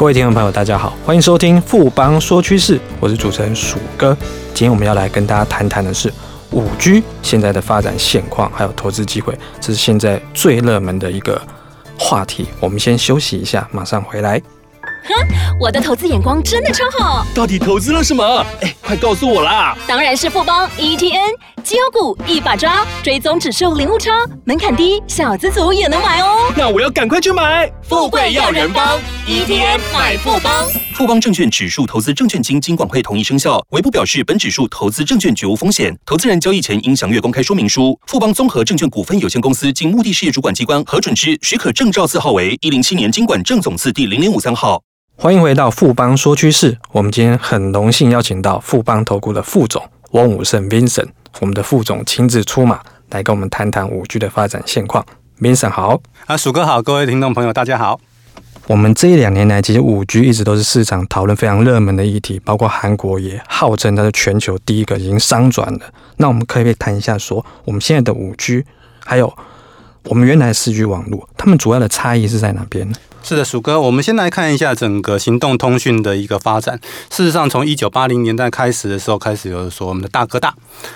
[0.00, 4.16] 各位听众朋友，大家好，欢迎收听富邦说趋势，我是主持人鼠哥。
[4.54, 6.10] 今天我们要来跟大家谈谈的是
[6.52, 11.38] 五 G 现在的发展现况，还有投资机会，这是现在最热门的一个
[11.98, 12.46] 话题。
[12.60, 14.40] 我们先休息一下，马上回来。
[15.04, 15.14] 哼，
[15.60, 17.26] 我的投资眼光真的超好。
[17.34, 18.24] 到底投资了什么？
[18.62, 19.76] 哎，快告诉我啦！
[19.86, 24.10] 当然是富邦 ETN 绩优股一把抓，追踪指数零误差，
[24.44, 26.52] 门槛低，小资族也能买哦。
[26.56, 27.70] 那我要赶快去买。
[27.82, 30.66] 富贵要人帮，ETN 买富邦。
[30.94, 35.96] 富邦证券指数投资证券经金管会同意生效，唯不表示本指数投资证券绝无风险。
[36.04, 37.98] 投资人交易前应详阅公开说明书。
[38.06, 44.82] 富邦综合证券股份有限公司经目的事业主管机关核准之许可证照字号为一零七年金管证总字第零零五三号。
[45.16, 46.78] 欢迎回到富邦说趋势。
[46.92, 49.82] 我们今天很荣幸邀请到富邦投顾的副总
[50.12, 52.80] 翁武胜 Vincent，我们的副总亲自出马
[53.10, 55.06] 来跟我们谈谈五 G 的发展现况。
[55.40, 57.98] Vincent 好，啊，鼠哥好，各位听众朋友大家好。
[58.66, 65.92] 我们这一两年来，其实五 G 一直都是市场讨论非常热门的议题，包括韩国也号称它是全球第一个已经商转的。
[66.18, 68.64] 那我们可不可以谈一下说，我们现在的五 G
[69.04, 69.32] 还有
[70.04, 72.94] 我们原来的四 G 网络，他们主要的差异是在哪边呢？
[73.22, 76.78] 是的，鼠哥，我们先来看一下整个行动通讯的一个发展。
[77.10, 80.54] 事实上，从一九八零年代开始的时候，开始有说我们的大哥大。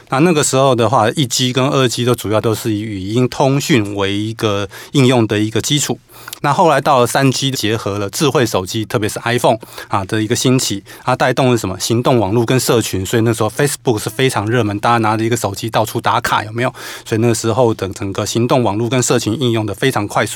[0.09, 5.98] 那那个时候的话，一 G 跟二 G 都主要都是以语音通讯为一个应用的一个基础。
[6.41, 16.72] 那后来到了三 G，结合了智慧手机，特别是 iPhone 啊的一个兴起，它带动了什么行动网络跟社群，所以那时候 Facebook 是非常热门，大家拿着一个手机到处打卡，有没有？
[17.05, 20.33] 所以那时候的整个行动网络跟社群应用的非常快速。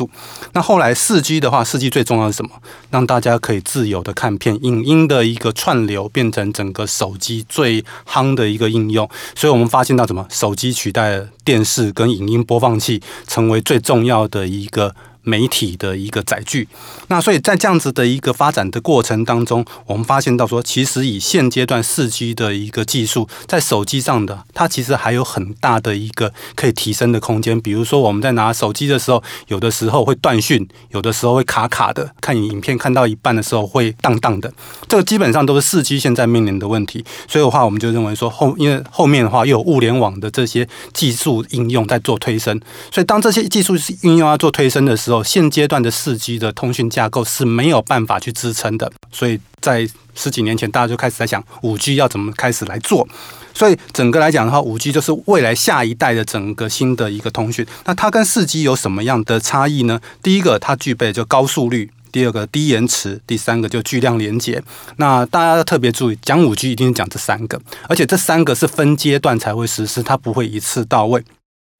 [0.52, 2.50] 那后来四 G 的话，四 G 最重要是什么？
[2.90, 9.08] 让大家可以自由的看片，影音的一个串流变成整个手机最夯的一个应用。
[9.34, 10.26] 所以我们发现到什么？
[10.28, 14.94] 手机取代电视跟影音播放器，成为最重要的一个。
[15.22, 16.66] 媒体的一个载具，
[17.08, 27.60] 那所以在这样子的一个发展的过程当中，我们发现到说，其实以现阶段四 G 的一个技术，在手机上的它其实还有很大的一个可以提升的空间。
[27.60, 34.52] 比如说我们在拿手机的时候，有的时候会断讯，有的时候会卡卡的，看影片看到一半的时候会荡荡的，
[34.88, 37.04] 这个基本上都是四 G 现在面临的问题。
[37.26, 42.58] 所以的话，我们就认为说后因为后面的话又有物联网的这些技术应用在做推升，
[42.92, 53.06] 所以当这些技术应用要做推升的时候，现阶段的四 G 的通讯架构是没有办法去支撑的，所以在十几年前，大家就开始在想五 G 要怎么开始来做。
[53.54, 57.66] 所以整个来讲的话，五 G 就是未来下一代的整个新的一个通讯。
[57.84, 60.00] 那它跟四 G 有什么样的差异呢？
[60.22, 64.62] 第一个，它具备就高速率；第二个，低延迟；第三个，就巨量连接。
[64.96, 71.24] 那大家要特别注意，讲五 G 一定是讲这三个，而且这三个是分阶段才会实施，它不会一次到位。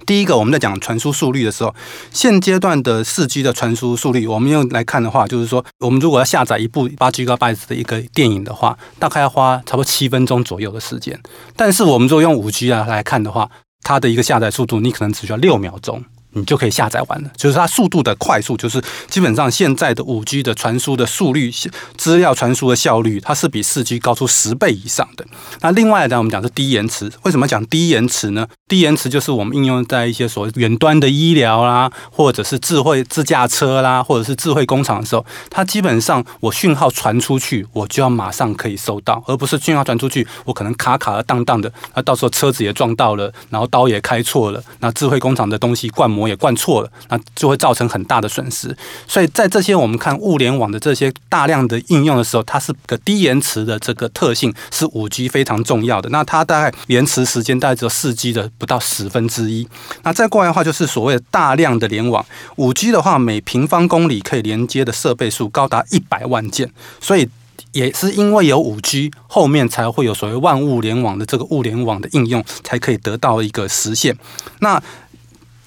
[0.07, 1.75] 第一个，我们在讲传输速率的时候，
[2.13, 11.21] 现阶段的四 G 的传输速率，我们用来看的话，就是说，我们如果要下载一部八 Gigabyte 的一个电影的话，大概要花差不多七分钟左右的时间。
[11.55, 13.51] 但是，我们如果用五 G 啊来看的话，
[13.83, 16.03] 它的一个下载速度，你可能只需要六秒钟。
[16.33, 21.51] 你就可以下载完了，就是它速度的快速，就是基本上现在的五 G 的传输的速率、
[21.97, 25.27] 资料传输的效率，它是比四 G 高出十倍以上的。
[25.61, 28.47] 那另外呢，我们讲是低延迟，为什么讲低延迟呢？
[28.69, 48.77] 低延迟就是我们应用在一些所谓远端的医疗啦，或者是智慧自驾车啦，或者是智慧工厂的时候，它基本上我讯号传出去，我就要马上可以收到，而不是讯号传出去，我可能卡卡的、当当的，那到时候车子也撞到了，然后刀也开错了，那智慧工厂的东西灌我也灌错了，那就会造成很大的损失。
[49.07, 56.09] 所以在这些我们看物联网的这些大量的应用的时候，它是个低延迟的这个特性是五 G 非常重要的。
[56.11, 59.69] 那它大概延迟时间大概只有四 G 的不到十分之一。
[60.03, 62.25] 那再过来的话，就是所谓的大量的联网。
[62.57, 66.71] 五 G 的话，每平方公里可以连接的设备数高达一百万件。
[67.01, 67.29] 所以
[67.73, 74.17] 也是因为有五 G，后面才会有所谓万物联网的这个物联网的应用，才可以得到一个实现。
[74.61, 74.83] 那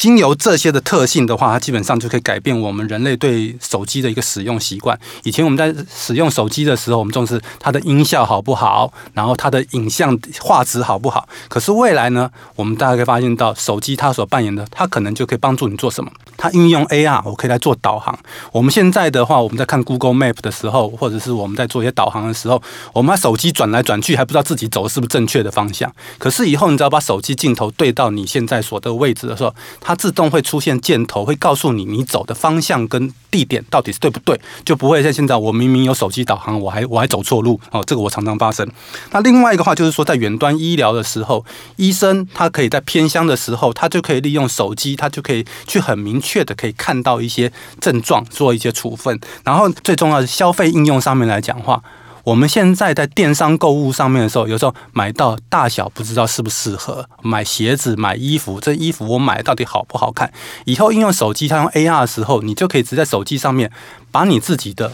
[0.02, 5.00] 经由这些的特性的话，它基本上就可以改变我们人类对手机的一个使用习惯。
[5.22, 11.30] 以前我们在使用手机的时候，我们重视它的音效好不好，然后它的影像画质好不好。
[11.48, 16.12] 可是未来呢，我们大家可以发现到，手机它所扮演的，它可能就可以帮助你做什么？
[16.36, 18.18] 它运用 AR，我可以来做导航。
[18.52, 22.60] 我们现在的话，我们在看 Google Map 的时候，或者是我们在做一些导航的时候，
[22.92, 25.94] 我们把手机转来转去，还不知道自己走的是不是正确的方向。
[26.18, 38.66] 可是以后，你只要把手机镜头对到你现在所的位置的时候，它它自动会出现箭头，会告诉你你走的方向跟地点到底是对不对，就不会像现在我明明有手机导航，我还我还走错路哦，这个我常常发生。
[39.12, 41.44] 那另外一个话就是说，在远端医疗的时候，
[41.76, 47.52] 医生他可以在偏乡的时候，他就可以利用手机，他就可以去很明确的可以看到一些
[47.82, 49.20] 症状，做一些处分。
[49.44, 51.84] 然后最重要的消费应用上面来讲话。
[52.24, 60.32] 我们现在在电商购物上面的时候，有时候买到大小不知道适不适合，买鞋子、买衣服，这衣服我买到底好不好看？
[60.66, 63.72] 以后应用手机，它用 AR 的时候，你就可以直接在手机上面
[64.12, 64.92] 把你自己的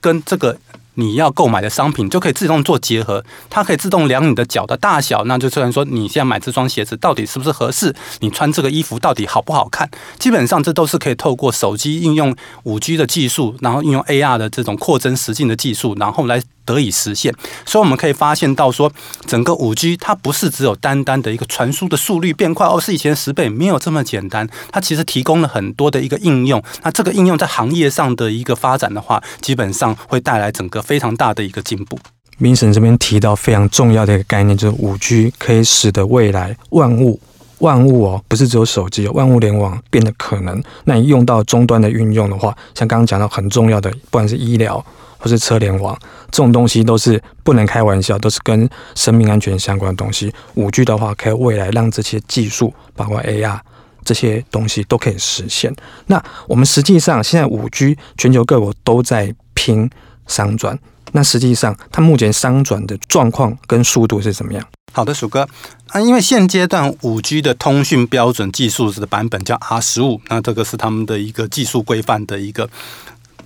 [0.00, 0.58] 跟这个。
[0.98, 16.42] 你要购买的商品就可以自动做结合，它可以自动量你的脚的大小，那就虽然说你现在买这双鞋子到底是不是合适，你穿这个衣服到底好不好看，基本上这都是可以透过手机应用五 G 的技术，然后应用 AR 的这种扩增实境的技术，然后来。
[16.66, 17.32] 得以实现，
[17.64, 18.92] 所以我们可以发现到说，
[19.24, 24.46] 整个五 G 它不是只有单单的一个传输的速率变快，而是以前十倍，没有这么简单。
[24.70, 31.98] 它其实提供了很多的一个应用，那这个应用在行业上的一个发展的话，基本上会带来整个非常大的一个进步。
[32.38, 37.18] 明神这边提到非常重要的一个概念，就是五 G 可以使得未来万物
[37.60, 40.62] 万物哦，不是只有手机哦，万物联网变得可能。
[40.84, 44.84] 那你用到终端的运用的话，像刚刚讲到很重要的，不管是医疗。
[45.26, 45.98] 或是车联网
[46.30, 50.32] 这种东西都是不能开玩笑，都是跟生命安全相关的东西。
[50.54, 53.58] 五 G 的话，可以未来让这些技术，包括 AR
[54.04, 55.74] 这些东西都可以实现。
[56.06, 59.90] 那我们实际上现在五 G 全球各国都在拼
[60.28, 60.78] 商转，
[61.10, 64.64] 那实际上它目前商转的状况跟速度是怎么样？
[64.92, 65.48] 好的，鼠哥
[65.88, 72.70] 啊，因为现阶段五 G 的通讯标准技术的版本叫 R 十五，那这个是他们的一个技术规范的一个。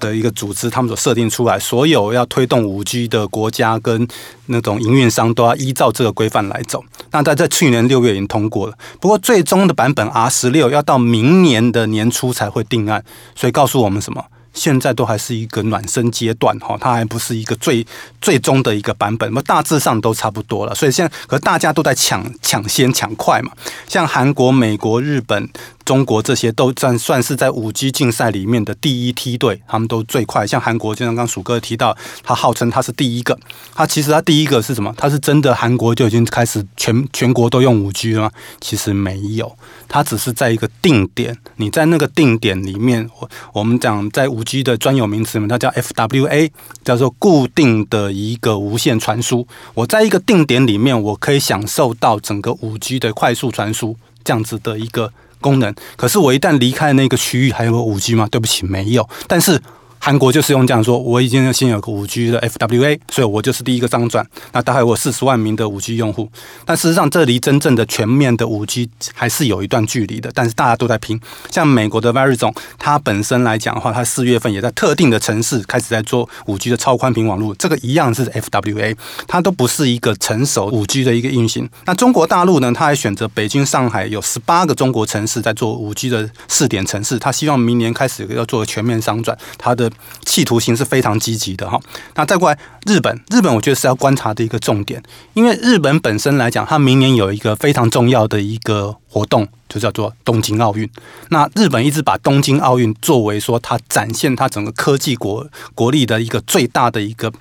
[0.00, 4.08] 的一个组织，他们所设定出来，所有要推动五 G 的国家跟
[4.46, 6.82] 那种营运商都要依照这个规范来走。
[7.12, 13.04] 那在在去年六月已经通过了，不过最终的版本 R 十六要到明年的年初才会定案，
[13.36, 14.24] 所以告诉我们什么？
[14.52, 17.86] 现在都还是一个暖身阶段哈，它还不是一个最
[18.20, 20.74] 最终的一个版本，那大致上都差不多了。
[20.74, 23.52] 所以现在和大家都在抢抢先抢快嘛，
[23.86, 25.48] 像韩国、美国、日本。
[25.90, 30.46] 中国这些都算算是在五 G 竞赛里面的第一梯队，他们都最快。
[30.46, 33.36] 像韩国，就像刚刚薯哥提到，他号称他是第一个。
[33.74, 34.94] 他其实他第一个是什么？
[34.96, 38.30] 他是真的韩国就已经开始全全国都用五 G 了吗？
[38.60, 39.52] 其实没有，
[39.88, 41.36] 他只是在一个定点。
[41.56, 46.52] 你在那个定点里面，我我们讲在五 G 的专有名词嘛，它叫 FWA，
[46.84, 49.44] 叫做固定的一个无线传输。
[49.74, 55.12] 我在一个定点里面，我可以享受到整个五 G 的快速传输这样子的一个。
[55.40, 58.28] 功能，可是我一旦离开那个区域，还有五 G 吗？
[58.30, 59.08] 对不起，没有。
[59.26, 59.60] 但是。
[60.02, 64.26] 韩国就是用这样说，我已经先有个五 G 的 FWA，所以我就是第一个商转。
[64.52, 66.26] 那大概有四十万名的五 G 用户，
[66.64, 70.30] 但事实上这离真正的全面的五 G 还是有一段距离的。
[70.34, 71.20] 但是大家都在拼，
[71.50, 78.96] 像美国的 Verizon，它本身来讲的话，它四月份也在特定的城市开始在做五 G 的超宽频网络，这个一样是 FWA，
[79.28, 81.68] 它都不是一个成熟五 G 的一个运行。
[81.84, 89.89] 那中国大陆呢，它还选择北京、上海有十八个中国城市在做五 G 的试点城市，它希望明年开始要做全面商转，它的。
[90.24, 91.80] 企图心是非常积极的哈，
[92.14, 95.02] 那再过来日本，日本我觉得是要观察的一个重点，
[95.34, 100.88] 因为日本本身来讲，它明年有一个非常重要的一个活动，就叫做东京奥运。
[101.28, 107.32] 那日本一直把东京奥运作为说它展现它整个科技国国力的一个最大的一个。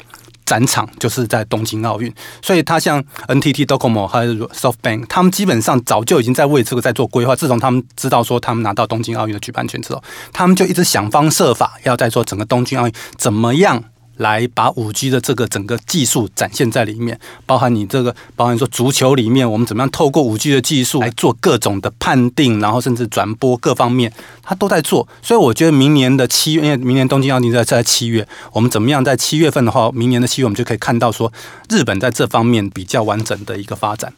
[0.50, 2.12] 展场就是在东京奥运，
[2.42, 7.36] 所以他像 NTT Docomo 和 SoftBank，他们基本上早就已经在为这个在做规划。
[7.36, 10.02] 自从他们知道说他们拿到东京奥运的举办权之后，
[10.34, 13.84] 他们就一直想方设法要在说整个东京奥运怎么样。
[14.20, 25.08] 来把五 G 的这个整个技术展现在里面，包含你这个，包含说足球里面，我们怎么样透过五 G 的技术来做各种的判定，然后甚至转播各方面，他都在做。
[25.22, 31.32] 所以我觉得明年的七月，因为明年东京奥运在在七月，我们怎么样在七月份的话，明年的七月我们就可以看到说
[31.70, 34.14] 日本在这方面比较完整的一个发展。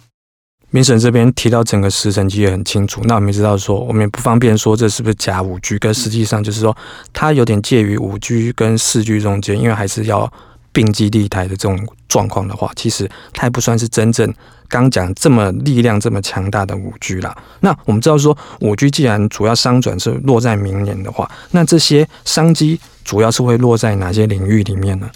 [0.72, 6.76] 明神这边提到整个时程其实很清楚，那我们知道说，我们也不方便说这是不是假五 G，跟实际上就是说，
[7.12, 10.32] 它有点介于五 G 跟四 G 中间，因为还是要
[10.72, 14.34] 并基地台的这种状况的话，其实它还不算是真正
[14.70, 17.36] 刚讲这么力量这么强大的五 G 啦。
[17.60, 25.10] 那我们知道说，五 G 既然主要商转是落在明年的话，那这些商机主要是会落在哪些领域里面呢？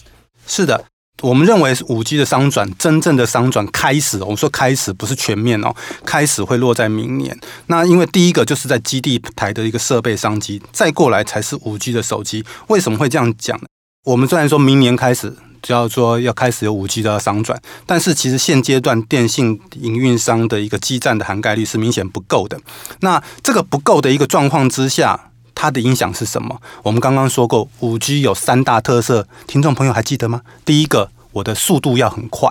[0.45, 0.83] 是的。
[1.22, 5.74] 我们认为五 G 的商转，真正的商转开始，我们说开始不是全面哦，
[6.05, 7.38] 开始会落在明年。
[7.67, 12.43] 那因为第一个就是在基地台的一个设备商机，再过来才是五 G 的手机。
[12.67, 13.65] 为什么会这样讲呢？
[14.03, 15.36] 我们虽然说明年开始。
[15.65, 22.62] 叫做要开始有五 G 的商转，但是其实现阶段电信营运商的一个基站的涵盖率是明显不够的。
[23.00, 26.62] 那这个不够的一个状况之下，它的影响是什么？
[26.83, 30.41] 我们刚刚说过，五 G 有三大特色，听众朋友还记得吗？
[30.63, 32.50] 第一个，我的速度要很快，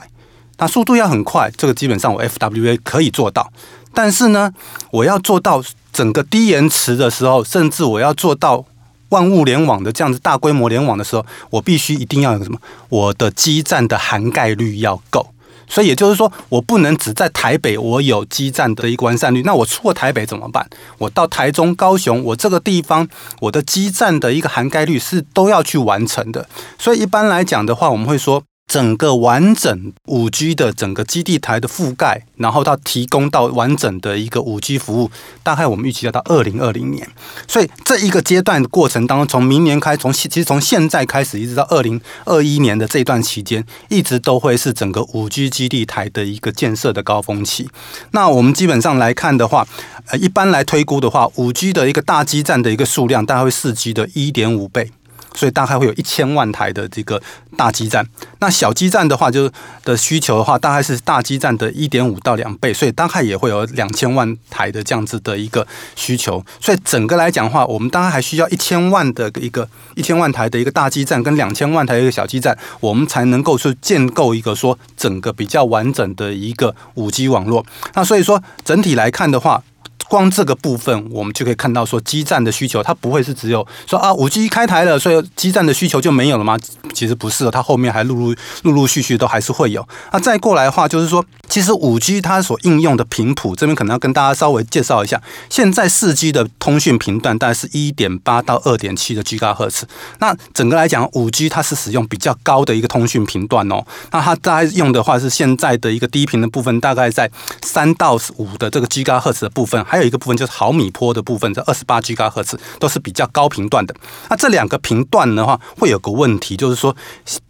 [0.57, 3.53] 那速度要很快，这个基本上我 FWA 可以做到，
[3.93, 4.53] 但是呢，
[4.91, 8.65] 我要做到整个低延迟的时候，甚至我要做到。
[9.11, 12.59] 万物联网的这样子大规模联网的时候，我必须一定要有什么？
[12.89, 15.29] 我的基站的涵盖率要够。
[15.69, 19.43] 所以也就是说，我不能只在台北我有基站的一个完善率。
[19.43, 20.67] 那我出过台北怎么办？
[20.99, 23.09] 我到台中、高雄，我这个地方
[23.41, 26.49] 我的基站的一个涵盖率是都要去完成的。
[26.79, 28.43] 所以一般来讲的话，我们会说。
[28.67, 35.11] 整个完整五 G 的整个基地台的覆盖，然后到提供到完整的一个五 G 服务，
[35.43, 37.09] 大概我们预期要到二零二零年。
[37.47, 47.69] 所以这一个阶段的过程当中，从明年开，从其实从现在开始，一直到二零二一年的这段期间，一直都会是整个五 G 基地台的一个建设的高峰期。
[48.11, 49.69] 那我们基本上来看的话，
[50.07, 54.91] 呃，一般来推估的话，五 G 的一个大基站的一个数量，大概会四 G 的一点五倍。
[55.35, 57.21] 所以大概会有一千万台的这个
[57.57, 58.07] 大基站，
[58.39, 59.53] 那小基站的话，就是
[59.85, 66.45] 的需求的话，大概是大基站的一点五到两倍，所以大概也会有两千万台的这样子的一个需求。
[66.61, 77.67] 所以整个来讲的话，我们大概还需要一千万的一个一千万台的一个大基站跟两千万台的一个小基站，我们才能够去建构一个说整个比较完整的一个五 G 网络。
[77.95, 79.63] 那所以说整体来看的话。
[80.09, 86.59] 光这个部分，我们就可以看到说，基站的需求它不会是只有说啊，五 G 开台了，所以基站的需求就没有了吗？
[86.93, 89.87] 其实不是，它后面还陆陆陆陆续续都还是会有。
[90.13, 95.21] 那再过来的话，就是说，其实五 G 它所应用的频谱，这边可能要跟大家稍微介绍一下。
[95.51, 99.87] 现在四 G 的通讯频段大概是一点八到二点七的 GIGA 赫兹。
[100.21, 103.85] 那整个来讲，五 G 它是使用比较高的一个通讯频段哦。
[104.13, 107.31] 那它大概用的话是现在的一个低频的部分，大概在
[107.63, 109.85] 三到五的这个 GIGA 赫兹的部分。
[109.95, 113.95] 还有一个部分就是毫米波的部分，这二十八 GHz 都是比较高频段的。
[114.29, 116.97] 那这两个频段的话，会有个问题，就是说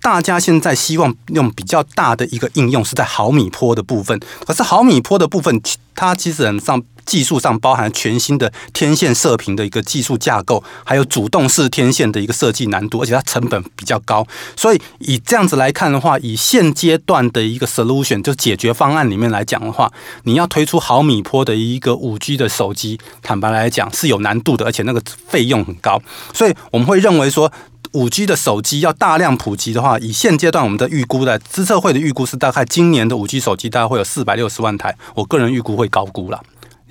[0.02, 5.58] 大家现在希望用比较大的一个应用是在毫米波的部分，可是毫米波的部分，
[5.94, 6.82] 它其实上。
[7.04, 14.26] 技术上包含全新的天线射频的一个技术架构，还有主动式天线的一个设计难度，而且它成本比较高。
[14.56, 19.90] 所以以这样子来看的话，以现阶段的一个 solution 就解决方案里面来讲的话，
[20.24, 26.00] 你要推出毫米波的一个五 G 的手机，坦白来讲是有难度的，而且那个费用很高。
[26.32, 27.52] 所以我们会认为说，
[27.92, 36.42] 五 G 的手机要大量普及的话，以现阶段我们的预估的资策会的预估是大概今年的五 G 手机大概会有四百六十万台，我个人预估会高估了。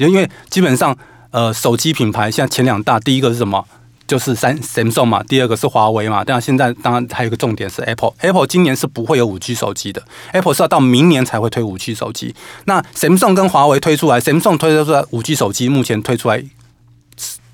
[0.10, 0.96] 因为基本上，
[1.32, 3.66] 呃，手机品牌像前两大，第一个是什么？
[4.06, 6.24] 就是三 Samsung 嘛，第二个是华为嘛。
[6.26, 12.36] 但现在当然还有一个重点是 Apple，Apple 今年是不会有五 G 手机的，Apple 是要到明年才会推五 G 手机。
[12.66, 16.44] 那 Samsung 跟华为推出来，Samsung 推出来五 G 手机，目前推出来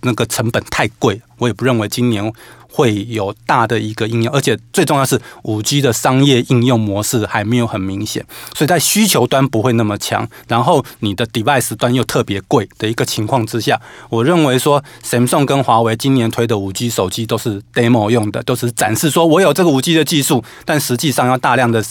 [0.01, 2.31] 那个成本太贵，我也不认为今年。
[2.71, 21.83] 会有大的一个应用，而且最重要是五 G 的商业应用模式还没有很明显，所以在需求端不会那么强，然后你的 device 端又特别贵的一个情况之下，我认为说 Samsung 跟华为今年推的五 G 手机都是 demo 用的，都是展示说我有这个五 G 的技术，但实际上要大量的。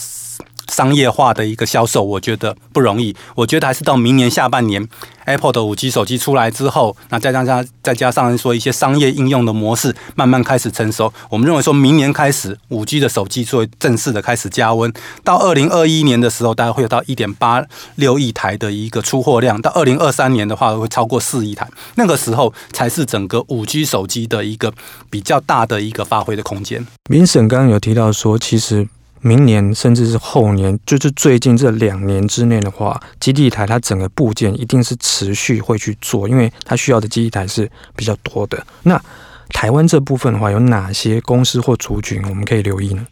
[0.69, 3.15] 商业化的一个销售，我觉得不容易。
[3.35, 4.87] 我觉得还是到明年下半年
[5.25, 14.93] ，Apple 的五 G 手机出来之后，那再加上再加上说一些商业应用的模式慢慢开始成熟，我们认为说明年开始，五 G 的手机作为正式的开始加温。
[15.23, 19.61] 到二零二一年的时候，大概会有到一点八六亿台的一个出货量。
[19.61, 21.67] 到二零二三年的话，会超过四亿台。
[21.95, 24.73] 那个时候才是整个五 G 手机的一个
[25.09, 26.85] 比较大的一个发挥的空间。
[27.09, 28.87] 明沈刚刚有提到说，其实。
[29.21, 38.65] 明年甚至是后年，就是最近这两年之内的话，基地台它整个部件一定是持续会去做，因为它需要的基地台是比较多的。
[38.83, 39.01] 那
[39.49, 43.07] 台湾这部分的话，有哪些公司或族群我们可以留意呢？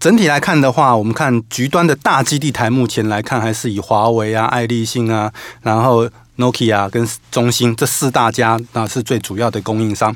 [0.00, 10.14] 整体来看的话，我们看局端的大基地台，目前来看还是以华为啊、爱立信啊，然后 Nokia 跟中兴这四大家那是最主要的供应商。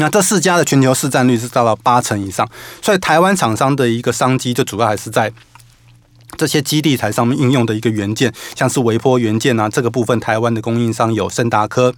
[0.00, 2.48] 那这四家的全球市占率是到了八成以上，
[2.80, 5.30] 所以台湾厂商的一个商机就主要还是在
[6.38, 11.94] 这些基地台上面应用的一个元件，像是微波元件啊，这个部分台湾的供应商有盛达科。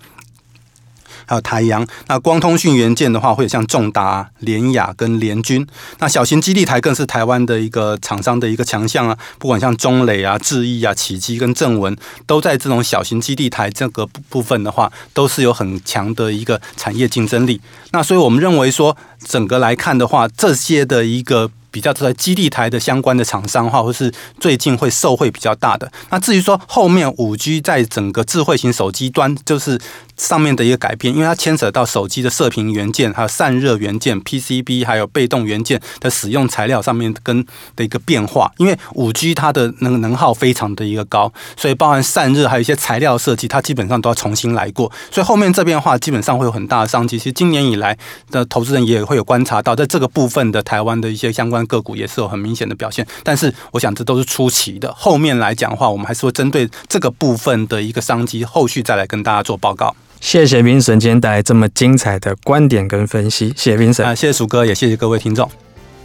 [1.26, 5.66] 还有台阳，那光通讯元件的话，会有像重达、联雅跟联军。
[5.98, 17.60] 那小型基地台更是台湾的一个厂商的一个强项啊，不管像中磊啊、智毅啊、启基跟正文，都在这种小型基地台这个部分的话，都是有很强的一个产业竞争力。
[17.92, 25.90] 那所以我们认为说，整个来看的话，这些的一个比较在基地台的相关的厂商的话，或是最近会受惠比较大的。
[26.10, 29.80] 那至于说后面五 G 在整个智慧型手机端，就是。
[30.18, 38.52] 上面的一个改变，因为它牵扯到手机的射频元件，还有散热元件、PCB，还有被动元件的使用材料上面跟的一个变化。
[38.58, 44.92] 因为五 G 它的那个能耗非常的一个高，所以包含散热还有一些材料设计，它基本上都要重新来过。
[45.10, 47.18] 所以后面这边的话，基本上会有很大的商机。
[47.18, 47.96] 其实今年以来
[48.30, 53.06] 的投资人也会有观察到，在这个部分的台湾的一些相关个股也是有很明显的表现。
[53.22, 59.94] 但是我想这都是初期的，后面来讲的话，我们还是会针对这个部分的一个商机，后续再来跟大家做报告。
[60.20, 65.50] 谢谢 Vincent 今天带来这么精彩的观点跟分析，谢谢 Vincent，啊，谢谢鼠哥，也谢谢各位听众。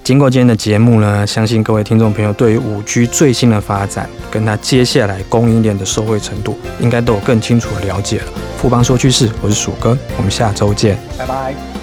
[0.04, 8.32] 经过今天的节目呢，相信各位听众朋友对于五 G 最新的发展，跟它接下来供应链的受惠程度，应该都有更清楚的了解了。
[8.58, 11.77] 富邦说趋势，我是鼠哥，我们下周见，拜拜。